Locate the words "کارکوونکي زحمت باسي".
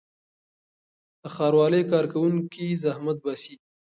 1.91-3.55